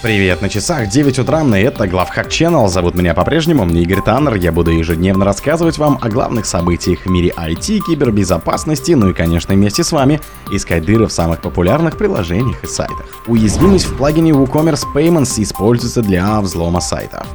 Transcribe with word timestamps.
Привет, 0.00 0.42
на 0.42 0.48
часах 0.48 0.88
9 0.88 1.18
утра, 1.18 1.42
и 1.42 1.60
это 1.60 1.88
Главхак 1.88 2.28
Channel. 2.28 2.68
Зовут 2.68 2.94
меня 2.94 3.14
по-прежнему 3.14 3.68
Игорь 3.68 4.00
Таннер. 4.00 4.36
Я 4.36 4.52
буду 4.52 4.70
ежедневно 4.70 5.24
рассказывать 5.24 5.76
вам 5.76 5.98
о 6.00 6.08
главных 6.08 6.46
событиях 6.46 7.00
в 7.00 7.10
мире 7.10 7.34
IT, 7.36 7.80
кибербезопасности, 7.80 8.92
ну 8.92 9.10
и, 9.10 9.12
конечно, 9.12 9.54
вместе 9.54 9.82
с 9.82 9.90
вами 9.90 10.20
искать 10.52 10.84
дыры 10.84 11.08
в 11.08 11.12
самых 11.12 11.40
популярных 11.40 11.98
приложениях 11.98 12.62
и 12.62 12.68
сайтах. 12.68 13.06
Уязвимость 13.26 13.86
в 13.86 13.96
плагине 13.96 14.30
WooCommerce 14.30 14.84
Payments 14.94 15.42
используется 15.42 16.00
для 16.00 16.40
взлома 16.42 16.80
сайтов. 16.80 17.26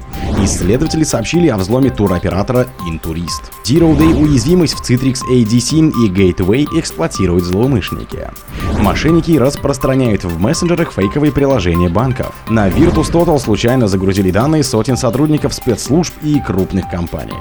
Исследователи 0.44 1.04
сообщили 1.04 1.48
о 1.48 1.58
взломе 1.58 1.90
туроператора 1.90 2.68
Intourist. 2.90 3.52
Zero 3.64 3.98
Day 3.98 4.14
уязвимость 4.22 4.74
в 4.74 4.82
Citrix 4.82 5.20
ADC 5.32 5.94
и 6.06 6.10
Gateway 6.10 6.68
эксплуатируют 6.78 7.46
злоумышленники. 7.46 8.30
Мошенники 8.80 9.38
распространяют 9.38 10.24
в 10.24 10.40
мессенджерах 10.40 10.92
фейковые 10.92 11.32
приложения 11.32 11.90
банков. 11.90 12.34
На 12.50 12.68
Virtus 12.68 13.12
Total 13.12 13.40
случайно 13.40 13.88
загрузили 13.88 14.32
данные 14.32 14.64
сотен 14.64 14.98
сотрудников 14.98 15.54
спецслужб 15.54 16.14
и 16.22 16.42
крупных 16.42 16.90
компаний. 16.90 17.34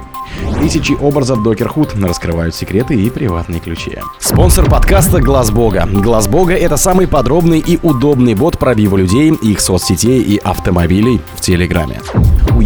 Тысячи 0.61 0.93
образов 0.93 1.41
Docker 1.41 1.73
Hood 1.75 2.07
раскрывают 2.07 2.55
секреты 2.55 2.95
и 2.95 3.11
приватные 3.11 3.61
ключи. 3.61 3.99
Спонсор 4.21 4.71
подкаста 4.71 5.21
Глаз 5.21 5.51
Бога. 5.51 5.89
Глаз 5.91 6.29
Бога 6.29 6.55
это 6.55 6.77
самый 6.77 7.09
подробный 7.09 7.59
и 7.59 7.79
удобный 7.83 8.35
бот 8.35 8.59
пробива 8.59 8.97
людей, 8.97 9.33
их 9.43 9.61
соцсетей 9.61 10.23
и 10.23 10.37
автомобилей 10.39 11.21
в 11.35 11.41
Телеграме. 11.41 12.01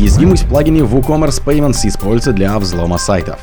Уязвимость 0.06 0.44
в 0.44 0.48
плагине 0.48 0.82
WooCommerce 0.82 1.42
Payments 1.44 1.84
используется 1.84 2.32
для 2.32 2.56
взлома 2.60 2.96
сайтов. 2.96 3.40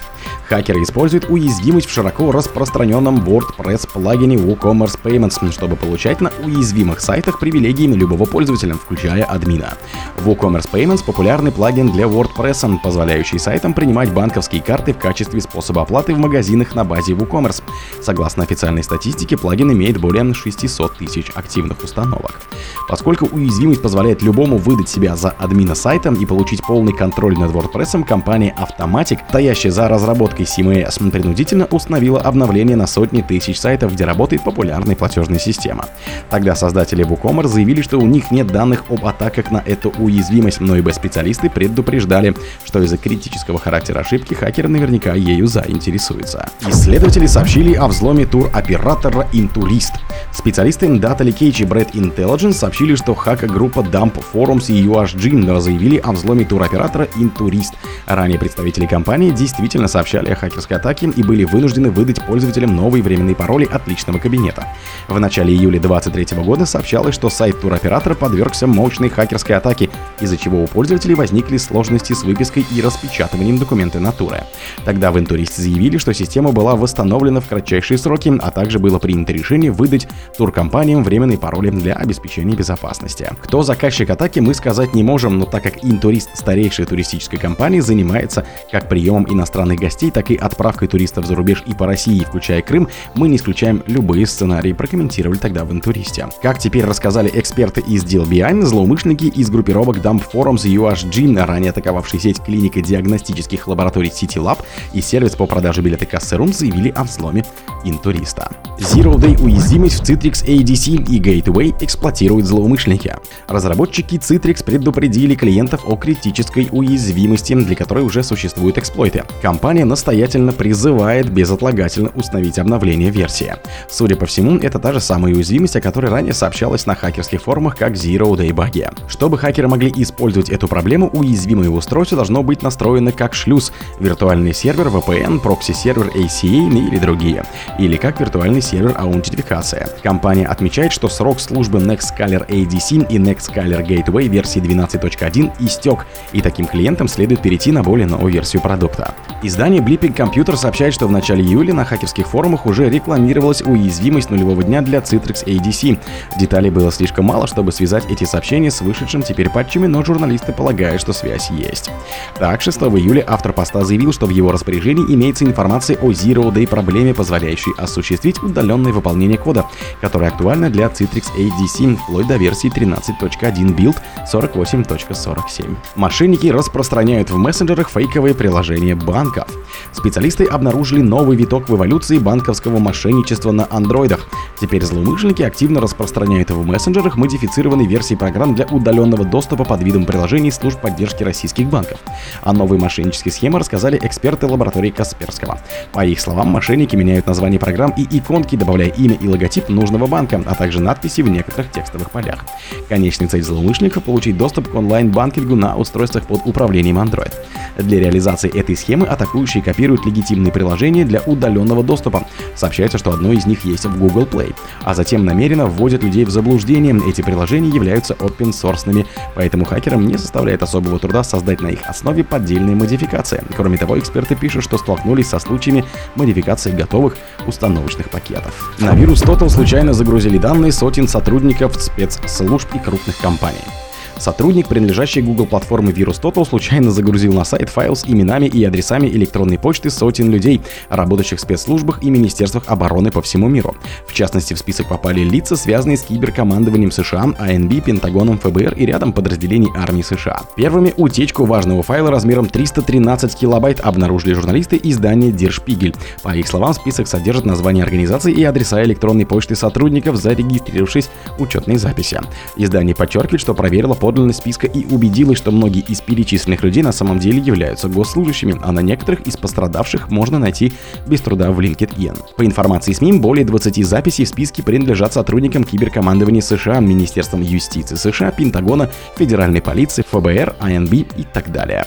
Хакеры 0.48 0.84
используют 0.84 1.30
уязвимость 1.30 1.88
в 1.88 1.94
широко 1.94 2.32
распространенном 2.32 3.24
WordPress 3.24 3.90
плагине 3.92 4.36
WooCommerce 4.36 5.00
Payments, 5.02 5.52
чтобы 5.52 5.76
получать 5.76 6.22
на 6.22 6.32
уязвимых 6.44 7.00
сайтах 7.00 7.40
привилегии 7.40 7.88
любого 7.88 8.26
пользователя, 8.26 8.76
включая 8.76 9.24
админа. 9.24 9.78
WooCommerce 10.26 10.70
Payments— 10.72 11.04
популярный 11.06 11.52
плагин 11.52 11.92
для 11.92 12.06
WordPress, 12.06 12.80
позволяющий 12.84 13.40
сайтам 13.40 13.74
принимать 13.74 14.12
банковские 14.14 14.62
карты 14.62 14.94
в 14.94 14.98
качестве 14.98 15.42
способа 15.42 15.82
оплаты 15.82 16.14
в 16.14 16.18
магазинах 16.18 16.76
на 16.76 16.84
базе 16.84 17.14
WooCommerce. 17.14 17.64
Согласно 18.02 18.44
официальной 18.44 18.84
статистике, 18.84 19.38
плагин 19.38 19.72
имеет 19.72 20.00
более 20.00 20.34
600 20.34 20.98
тысяч 20.98 21.32
активных 21.36 21.84
установок. 21.84 22.42
Поскольку 22.88 23.26
уязвимость 23.26 23.82
позволяет 23.82 24.22
любому 24.22 24.58
выдать 24.58 24.90
себя 24.90 25.16
за 25.16 25.30
админа 25.30 25.74
сайта 25.74 26.14
и 26.14 26.26
получить 26.26 26.62
полный 26.68 26.94
контроль 26.94 27.38
над 27.38 27.52
WordPress, 27.52 28.04
компания 28.04 28.56
Automatic, 28.60 29.20
стоящая 29.30 29.72
за 29.72 29.88
разработкой 29.88 30.33
CMS, 30.42 31.12
принудительно 31.12 31.68
установила 31.70 32.20
обновление 32.20 32.76
на 32.76 32.88
сотни 32.88 33.22
тысяч 33.22 33.60
сайтов, 33.60 33.94
где 33.94 34.06
работает 34.06 34.44
популярная 34.44 34.96
платежная 34.96 35.38
система. 35.38 35.86
Тогда 36.32 36.56
создатели 36.56 37.06
WooCommerce 37.06 37.48
заявили, 37.48 37.84
что 37.84 38.00
у 38.00 38.06
них 38.08 38.32
нет 38.32 38.48
данных 38.48 38.86
об 38.90 39.06
атаках 39.06 39.52
на 39.52 39.64
эту 39.64 39.92
уязвимость, 39.92 40.60
но 40.60 40.78
ИБ-специалисты 40.80 41.50
предупреждали, 41.50 42.36
что 42.66 42.82
из-за 42.82 42.98
критического 42.98 43.60
характера 43.60 44.00
ошибки 44.00 44.34
хакеры 44.34 44.70
наверняка 44.70 45.14
ею 45.14 45.46
заинтересуются. 45.46 46.50
Исследователи 46.68 47.28
сообщили 47.28 47.74
о 47.74 47.88
взломе 47.88 48.26
тур-оператора 48.26 49.28
Intulist. 49.34 49.94
Специалисты 50.32 50.88
Data 50.88 51.20
Leakage 51.20 51.62
и 51.62 51.66
Bread 51.66 51.92
Intelligence 51.92 52.54
сообщили, 52.54 52.96
что 52.96 53.14
хакер-группа 53.14 53.82
Dump 53.82 54.24
Forums 54.34 54.72
и 54.72 54.84
UHG 54.86 55.60
заявили 55.60 55.98
о 55.98 56.12
взломе 56.12 56.46
туроператора 56.46 57.08
Intourist. 57.16 57.74
Ранее 58.08 58.40
представители 58.40 58.86
компании 58.86 59.32
действительно 59.32 59.88
сообщали 59.88 60.23
о 60.32 60.36
хакерской 60.36 60.78
атаке 60.78 61.12
и 61.16 61.24
были 61.24 61.44
вынуждены 61.44 61.92
выдать 61.92 62.26
пользователям 62.26 62.76
новые 62.76 63.04
временные 63.04 63.36
пароли 63.36 63.68
от 63.72 63.88
личного 63.88 64.20
кабинета. 64.20 64.68
В 65.08 65.20
начале 65.20 65.54
июля 65.54 65.80
2023 65.80 66.44
года 66.44 66.66
сообщалось, 66.66 67.16
что 67.16 67.30
сайт 67.30 67.60
туроператора 67.62 68.16
подвергся 68.16 68.68
мощной 68.68 69.10
хакерской 69.10 69.56
атаке, 69.56 69.90
из-за 70.20 70.38
чего 70.38 70.64
у 70.64 70.68
пользователей 70.68 71.16
возникли 71.16 71.58
сложности 71.58 72.14
с 72.14 72.24
выпиской 72.24 72.66
и 72.72 72.82
распечатыванием 72.82 73.58
документа 73.58 74.00
на 74.00 74.12
туры. 74.12 74.44
Тогда 74.86 75.12
в 75.12 75.18
Intourist 75.18 75.60
заявили, 75.60 75.98
что 75.98 76.14
система 76.14 76.52
была 76.52 76.76
восстановлена 76.76 77.40
в 77.40 77.48
кратчайшие 77.48 77.98
сроки, 77.98 78.34
а 78.42 78.52
также 78.52 78.80
было 78.80 79.00
принято 79.00 79.34
решение 79.34 79.72
выдать 79.72 80.08
туркомпаниям 80.38 81.04
временные 81.04 81.38
пароли 81.38 81.70
для 81.70 81.94
обеспечения 81.94 82.56
безопасности. 82.56 83.30
Кто 83.42 83.64
заказчик 83.64 84.10
атаки, 84.10 84.40
мы 84.40 84.54
сказать 84.54 84.94
не 84.94 85.04
можем, 85.04 85.40
но 85.40 85.46
так 85.46 85.64
как 85.64 85.84
Интурист 85.84 86.30
старейшая 86.36 86.86
туристическая 86.86 87.40
компания 87.40 87.82
занимается 87.82 88.46
как 88.72 88.90
приемом 88.90 89.26
иностранных 89.30 89.80
гостей, 89.80 90.12
так 90.14 90.32
и 90.32 90.36
отправкой 90.36 90.88
туристов 90.88 91.26
за 91.26 91.36
рубеж 91.36 91.64
и 91.66 91.74
по 91.74 91.86
России, 91.86 92.24
включая 92.24 92.62
Крым, 92.62 92.88
мы 93.16 93.28
не 93.28 93.38
исключаем 93.38 93.84
любые 93.88 94.26
сценарии, 94.26 94.74
прокомментировали 94.74 95.38
тогда 95.38 95.66
в 95.66 95.72
Интуристе. 95.72 96.28
Как 96.42 96.60
теперь 96.60 96.86
рассказали 96.86 97.32
эксперты 97.34 97.82
из 97.82 98.04
Behind, 98.04 98.64
злоумышленники 98.64 99.26
из 99.26 99.50
группировок 99.50 99.98
Dump 99.98 100.24
Forums 100.32 100.64
UHG, 100.66 101.46
ранее 101.46 101.72
атаковавшие 101.72 102.20
сеть 102.20 102.42
клиник 102.42 102.82
диагностических 102.82 103.68
лабораторий 103.68 104.10
City 104.10 104.42
Lab 104.42 104.60
и 104.94 105.02
сервис 105.02 105.36
по 105.36 105.46
продаже 105.46 105.82
билета 105.82 106.06
кассы 106.06 106.36
Room, 106.36 106.54
заявили 106.54 106.90
о 106.90 107.04
взломе 107.04 107.44
Интуриста. 107.84 108.52
Zero 108.80 109.16
Day 109.16 109.42
уязвимость 109.42 110.00
в 110.00 110.04
Citrix 110.04 110.46
ADC 110.46 111.10
и 111.10 111.20
Gateway 111.20 111.76
эксплуатируют 111.80 112.46
злоумышленники. 112.46 113.16
Разработчики 113.48 114.16
Citrix 114.16 114.64
предупредили 114.64 115.36
клиентов 115.36 115.82
о 115.86 115.96
критической 115.96 116.68
уязвимости, 116.72 117.54
для 117.54 117.76
которой 117.76 118.04
уже 118.04 118.24
существуют 118.24 118.78
эксплойты. 118.78 119.24
Компания 119.42 119.86
настоятельно 120.04 120.52
призывает 120.52 121.30
безотлагательно 121.30 122.12
установить 122.14 122.60
обновление 122.60 123.10
версии. 123.10 123.56
Судя 123.90 124.18
по 124.18 124.26
всему, 124.26 124.58
это 124.58 124.78
та 124.78 124.92
же 124.92 125.00
самая 125.00 125.34
уязвимость, 125.34 125.78
о 125.78 125.82
которой 125.82 126.12
ранее 126.12 126.34
сообщалось 126.34 126.86
на 126.86 126.94
хакерских 126.94 127.42
форумах 127.42 127.78
как 127.78 127.94
Zero 127.94 128.34
Day 128.34 128.52
баги. 128.54 128.90
Чтобы 129.08 129.38
хакеры 129.38 129.70
могли 129.70 129.94
использовать 129.96 130.50
эту 130.50 130.68
проблему, 130.68 131.10
уязвимое 131.14 131.70
устройство 131.70 132.18
должно 132.18 132.44
быть 132.44 132.64
настроено 132.64 133.14
как 133.14 133.34
шлюз, 133.34 133.72
виртуальный 134.02 134.54
сервер, 134.54 134.88
VPN, 134.88 135.40
прокси-сервер 135.40 136.12
ICA 136.14 136.48
или 136.48 136.98
другие, 136.98 137.46
или 137.80 137.96
как 137.96 138.20
виртуальный 138.20 138.62
сервер 138.62 138.96
аутентификация. 138.98 139.88
Компания 140.04 140.46
отмечает, 140.46 140.92
что 140.92 141.08
срок 141.08 141.40
службы 141.40 141.80
NetScaler 141.80 142.46
ADC 142.46 143.08
и 143.10 143.18
NetScaler 143.20 143.88
Gateway 143.88 144.28
версии 144.28 144.62
12.1 144.62 145.54
истек, 145.60 146.06
и 146.34 146.42
таким 146.42 146.66
клиентам 146.66 147.08
следует 147.08 147.42
перейти 147.42 147.72
на 147.72 147.84
более 147.84 148.06
новую 148.06 148.34
версию 148.34 148.62
продукта. 148.62 149.14
Издание 149.44 149.82
Blipping 149.94 150.16
Computer 150.16 150.56
сообщает, 150.58 150.92
что 150.96 151.08
в 151.08 151.12
начале 151.12 151.44
июля 151.44 151.72
на 151.72 151.86
хакерских 151.86 152.28
форумах 152.28 152.66
уже 152.66 152.90
рекламировалась 152.90 153.62
уязвимость 153.62 154.32
нулевого 154.32 154.64
дня 154.64 154.82
для 154.82 155.00
Citrix 155.00 155.46
ADC. 155.46 156.00
Деталей 156.40 156.72
было 156.72 156.92
слишком 156.92 157.26
мало, 157.26 157.46
чтобы 157.46 157.72
связать 157.72 158.10
эти 158.10 158.24
сообщения 158.24 158.72
с 158.72 158.82
вышедшим 158.82 159.22
теперь 159.22 159.52
патчами, 159.52 159.86
но 159.86 160.04
журналисты 160.04 160.52
полагают, 160.52 161.00
что 161.00 161.14
связь 161.14 161.52
есть. 161.52 161.92
Так, 162.40 162.62
6 162.62 162.80
июля 162.80 163.24
автор 163.28 163.54
поста 163.54 163.84
заявил, 163.84 164.12
что 164.14 164.26
в 164.26 164.32
его 164.32 164.52
распоряжении 164.52 165.14
имеется 165.14 165.46
информация 165.46 165.96
о 165.98 166.10
Zero 166.10 166.52
Day 166.52 166.68
проблеме, 166.68 167.14
позволяющей 167.14 167.74
осуществить 167.78 168.42
удаленное 168.42 168.94
выполнение 168.94 169.38
кода, 169.38 169.66
которое 170.02 170.32
актуально 170.32 170.72
для 170.72 170.88
Citrix 170.88 171.26
ADC 171.38 171.98
вплоть 171.98 172.26
до 172.26 172.38
версии 172.38 172.72
13.1 172.76 173.76
Build 173.76 173.98
48.47. 174.32 175.76
Мошенники 175.96 176.48
распространяют 176.48 177.30
в 177.30 177.38
мессенджерах 177.38 177.92
фейковые 177.92 178.34
приложения 178.34 178.96
банков. 178.96 179.48
Специалисты 179.92 180.46
обнаружили 180.46 181.02
новый 181.02 181.38
виток 181.38 181.70
в 181.70 181.76
эволюции 181.76 182.18
банковского 182.18 182.80
мошенничества 182.80 183.52
на 183.52 183.68
андроидах. 183.70 184.28
Теперь 184.60 184.84
злоумышленники 184.84 185.42
активно 185.42 185.82
распространяют 185.82 186.52
в 186.52 186.66
мессенджерах 186.66 187.18
модифицированные 187.18 187.88
версии 187.88 188.16
программ 188.16 188.56
для 188.56 188.66
удаленного 188.66 189.26
доступа 189.26 189.66
под 189.66 189.84
видом 189.84 190.06
приложений 190.06 190.52
служб 190.52 190.80
поддержки 190.80 191.24
российских 191.24 191.68
банков. 191.68 192.00
О 192.42 192.54
новой 192.54 192.78
мошеннической 192.78 193.32
схеме 193.32 193.58
рассказали 193.58 194.00
эксперты 194.02 194.48
лаборатории 194.48 194.90
Касперского. 194.90 195.60
По 195.92 196.06
их 196.06 196.20
словам, 196.20 196.50
мошенники 196.50 196.96
меняют 196.96 197.28
название 197.28 197.60
программ 197.60 197.94
и 197.98 198.06
иконки, 198.18 198.56
добавляя 198.56 198.90
имя 198.90 199.16
и 199.16 199.28
логотип 199.28 199.70
нужного 199.70 200.08
банка, 200.08 200.42
а 200.46 200.56
также 200.56 200.80
надписи 200.80 201.22
в 201.22 201.30
некоторых 201.30 201.72
текстовых 201.72 202.12
полях. 202.12 202.46
Конечный 202.90 203.28
цель 203.28 203.44
злоумышленников— 203.44 204.04
получить 204.06 204.38
доступ 204.38 204.70
к 204.70 204.76
онлайн-банкингу 204.76 205.56
на 205.56 205.76
устройствах 205.76 206.26
под 206.28 206.46
управлением 206.46 207.00
Android. 207.00 207.34
Для 207.78 208.00
реализации 208.00 208.50
этой 208.58 208.76
схемы 208.76 209.08
атакующие 209.08 209.64
копируют 209.64 210.06
легитимные 210.06 210.52
приложения 210.52 211.06
для 211.06 211.22
удаленного 211.22 211.84
доступа. 211.84 212.26
Сообщается, 212.56 212.98
что 212.98 213.12
одно 213.12 213.32
из 213.32 213.46
них 213.46 213.66
есть 213.66 213.86
в 213.86 213.98
Google 213.98 214.26
Play. 214.26 214.54
А 214.84 214.94
затем 214.94 215.26
намеренно 215.26 215.66
вводят 215.66 216.04
людей 216.04 216.26
в 216.26 216.30
заблуждение. 216.30 217.00
Эти 217.08 217.22
приложения 217.22 217.70
являются 217.70 218.14
open 218.16 218.52
source 218.52 219.06
поэтому 219.36 219.66
хакерам 219.66 220.08
не 220.08 220.18
составляет 220.18 220.64
особого 220.64 221.00
труда 221.00 221.24
создать 221.24 221.62
на 221.62 221.68
их 221.68 221.80
основе 221.88 222.24
поддельные 222.24 222.76
модификации. 222.76 223.44
Кроме 223.56 223.78
того, 223.78 223.98
эксперты 223.98 224.36
пишут, 224.36 224.64
что 224.64 224.78
столкнулись 224.78 225.28
со 225.28 225.40
случаями 225.40 225.86
модификации 226.16 226.72
готовых 226.72 227.18
установочных 227.48 228.10
пакетов. 228.10 228.74
На 228.80 228.94
вирус 228.94 229.24
Total 229.24 229.50
случайно 229.50 229.94
загрузили 229.94 230.38
данные 230.38 230.72
сотен 230.72 231.08
сотрудников 231.08 231.76
спецслужб 231.82 232.76
и 232.76 232.80
крупных 232.80 233.18
компаний. 233.18 233.83
Сотрудник, 234.18 234.68
принадлежащий 234.68 235.22
Google 235.22 235.48
платформы 235.48 235.92
VirusTotal, 235.92 236.48
случайно 236.48 236.92
загрузил 236.92 237.34
на 237.34 237.44
сайт 237.44 237.70
файл 237.70 237.96
с 237.96 238.06
именами 238.06 238.46
и 238.46 238.64
адресами 238.64 239.08
электронной 239.08 239.58
почты 239.58 239.90
сотен 239.90 240.30
людей, 240.30 240.62
работающих 240.90 241.40
в 241.40 241.42
спецслужбах 241.42 242.04
и 242.04 242.10
министерствах 242.10 242.64
обороны 242.68 243.12
по 243.12 243.22
всему 243.22 243.50
миру. 243.50 243.76
В 244.08 244.14
частности, 244.14 244.54
в 244.54 244.60
список 244.60 244.88
попали 244.88 245.22
лица, 245.22 245.56
связанные 245.56 245.98
с 245.98 246.04
киберкомандованием 246.04 246.92
США, 246.92 247.34
АНБ, 247.38 247.84
Пентагоном, 247.84 248.40
ФБР 248.40 248.76
и 248.76 248.86
рядом 248.86 249.14
подразделений 249.14 249.70
армии 249.76 250.02
США. 250.02 250.42
Первыми 250.56 250.94
утечку 250.96 251.46
важного 251.46 251.84
файла 251.84 252.12
размером 252.12 252.46
313 252.46 253.36
килобайт 253.36 253.80
обнаружили 253.82 254.34
журналисты 254.34 254.80
издания 254.82 255.32
Der 255.32 255.50
Spiegel. 255.50 255.96
По 256.22 256.36
их 256.36 256.48
словам, 256.48 256.74
список 256.74 257.08
содержит 257.08 257.46
название 257.46 257.84
организации 257.84 258.32
и 258.32 258.44
адреса 258.44 258.84
электронной 258.84 259.26
почты 259.26 259.56
сотрудников, 259.56 260.16
зарегистрировавшись 260.18 261.10
учетной 261.40 261.78
записи. 261.78 262.20
Издание 262.56 262.96
подчеркивает, 262.96 263.42
что 263.42 263.54
проверило 263.54 263.94
подлинность 264.04 264.40
списка 264.40 264.68
и 264.68 264.86
убедилось, 264.94 265.38
что 265.38 265.52
многие 265.52 265.80
из 265.80 266.02
перечисленных 266.02 266.62
людей 266.62 266.84
на 266.84 266.92
самом 266.92 267.20
деле 267.20 267.40
являются 267.40 267.88
госслужащими, 267.88 268.60
а 268.62 268.74
на 268.74 268.82
некоторых 268.82 269.22
из 269.22 269.38
пострадавших 269.38 270.12
можно 270.12 270.40
найти 270.40 270.74
без 271.08 271.22
труда 271.22 271.52
в 271.52 271.62
LinkedIn. 271.62 272.36
По 272.36 272.46
информации 272.46 272.92
СМИ, 272.92 273.14
более 273.14 273.46
20 273.46 273.86
записей 273.86 274.26
в 274.26 274.28
списке 274.28 274.62
принадлежат 274.62 275.14
сотрудникам 275.14 275.64
киберкомандования 275.64 276.42
США, 276.42 276.82
Министерством 276.82 277.44
юстиции 277.44 277.96
США, 277.96 278.32
Пентагона, 278.32 278.90
Федеральной 279.16 279.62
полиции, 279.62 280.04
ФБР, 280.12 280.58
АНБ 280.60 280.94
и 280.94 281.24
так 281.34 281.50
далее. 281.54 281.86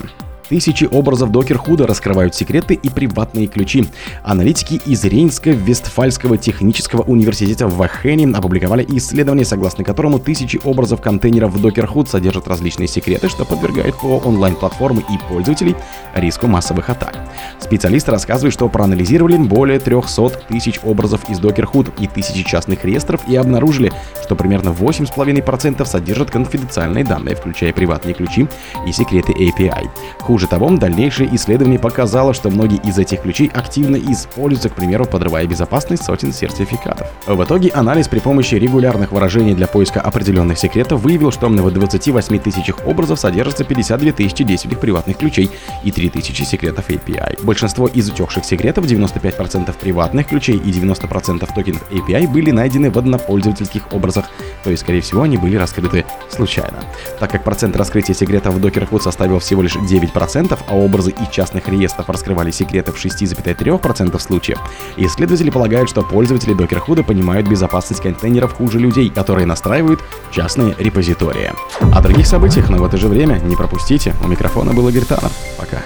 Тысячи 0.49 0.85
образов 0.85 1.33
докер-худа 1.33 1.89
раскрывают 1.89 2.35
секреты 2.37 2.75
и 2.75 2.89
приватные 2.89 3.49
ключи. 3.49 3.85
Аналитики 4.23 4.81
из 4.87 5.05
Рейнско-Вестфальского 5.05 6.39
технического 6.39 7.03
университета 7.03 7.67
в 7.67 7.77
Вахене 7.77 8.33
опубликовали 8.33 8.87
исследование, 8.91 9.45
согласно 9.45 9.83
которому 9.83 10.21
тысячи 10.21 10.61
образов 10.63 11.01
контейнеров 11.01 11.53
в 11.53 11.61
докер-худ 11.61 12.09
содержат 12.09 12.47
различные 12.47 12.87
секреты, 12.87 13.29
что 13.29 13.45
подвергает 13.45 13.97
ПО 13.97 14.19
онлайн-платформы 14.25 15.01
и 15.01 15.19
пользователей 15.29 15.75
риску 16.15 16.47
массовых 16.47 16.91
атак. 16.91 17.19
Специалисты 17.59 18.13
рассказывают, 18.13 18.55
что 18.55 18.69
проанализировали 18.69 19.37
более 19.37 19.81
300 19.81 20.29
тысяч 20.49 20.79
образов 20.85 21.29
из 21.29 21.41
докер-худ 21.41 21.89
и 21.99 22.07
тысячи 22.07 22.45
частных 22.45 22.85
реестров 22.85 23.21
и 23.29 23.35
обнаружили, 23.35 23.93
что 24.23 24.37
примерно 24.37 24.69
8,5% 24.69 25.85
содержат 25.85 26.31
конфиденциальные 26.31 27.05
данные, 27.05 27.35
включая 27.35 27.73
приватные 27.73 28.15
ключи 28.15 28.47
и 28.87 28.93
секреты 28.93 29.33
API. 29.33 29.89
Хуже 30.37 30.49
того, 30.49 30.69
дальнейшее 30.69 31.35
исследование 31.35 31.79
показало, 31.79 32.35
что 32.35 32.51
многие 32.51 32.79
из 32.87 32.99
этих 32.99 33.23
ключей 33.23 33.51
активно 33.55 33.97
используются, 33.97 34.69
к 34.69 34.75
примеру, 34.75 35.07
подрывая 35.07 35.47
безопасность 35.47 36.05
сотен 36.05 36.31
сертификатов. 36.31 37.09
В 37.27 37.43
итоге 37.43 37.71
анализ 37.71 38.07
при 38.07 38.19
помощи 38.19 38.55
регулярных 38.57 39.13
выражений 39.13 39.55
для 39.55 39.67
поиска 39.67 40.03
определенных 40.03 40.59
секретов 40.59 41.01
выявил, 41.01 41.33
что 41.33 41.49
в 41.49 41.71
28 41.71 42.39
тысячах 42.39 42.87
образов 42.87 43.19
содержится 43.19 43.65
52 43.65 44.13
тысячи 44.13 44.45
действительных 44.45 44.79
приватных 44.79 45.17
ключей 45.17 45.51
и 45.83 45.91
3 45.91 46.11
тысячи 46.11 46.43
секретов 46.43 46.91
API. 46.91 47.43
Большинство 47.43 47.87
из 47.87 48.11
утекших 48.11 48.45
секретов, 48.45 48.85
95% 48.85 49.75
приватных 49.81 50.27
ключей 50.27 50.57
и 50.59 50.71
90% 50.71 51.49
токенов 51.55 51.91
API 51.91 52.29
были 52.29 52.51
найдены 52.51 52.91
в 52.91 52.99
однопользовательских 52.99 53.91
образах, 53.91 54.27
то 54.67 54.73
есть, 54.73 54.83
скорее 54.83 55.01
всего, 55.01 55.23
они 55.23 55.37
были 55.37 55.55
раскрыты 55.55 56.05
случайно. 56.29 56.83
Так 57.21 57.31
как 57.31 57.45
процент 57.45 57.77
раскрытия 57.77 58.17
секретов 58.17 58.55
в 58.55 58.59
Docker 58.59 58.89
Code 58.89 59.01
составил 59.01 59.39
всего 59.39 59.63
лишь 59.63 59.77
9%, 59.77 60.11
3%, 60.13 60.59
а 60.67 60.75
образы 60.75 61.13
и 61.13 61.31
частных 61.33 61.69
реестров 61.69 62.09
раскрывали 62.09 62.51
секреты 62.51 62.91
в 62.91 62.97
6,3% 62.97 64.19
случаев, 64.19 64.59
исследователи 64.97 65.51
полагают, 65.51 65.89
что 65.89 66.03
пользователи 66.03 66.53
докер-худа 66.53 67.05
понимают 67.05 67.47
безопасность 67.47 68.03
контейнеров 68.03 68.55
хуже 68.55 68.81
людей, 68.81 69.09
которые 69.09 69.47
настраивают 69.47 70.01
частные 70.33 70.75
репозитории. 70.79 71.53
О 71.95 72.03
других 72.03 72.27
событиях, 72.27 72.69
но 72.69 72.79
в 72.79 72.85
это 72.85 72.97
же 72.97 73.07
время 73.07 73.37
не 73.37 73.55
пропустите. 73.55 74.17
У 74.25 74.27
микрофона 74.27 74.75
был 74.75 74.89
Игорь 74.89 75.05
Таннер. 75.05 75.31
Пока. 75.57 75.79